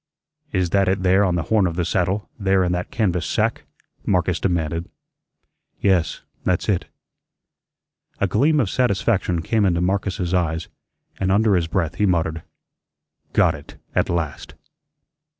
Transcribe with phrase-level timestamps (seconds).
[0.51, 3.65] "Is that it there on the horn of the saddle, there in that canvas sack?"
[4.03, 4.89] Marcus demanded.
[5.79, 6.85] "Yes, that's it."
[8.19, 10.69] A gleam of satisfaction came into Marcus's eyes,
[11.19, 12.41] and under his breath he muttered:
[13.33, 14.55] "Got it at last."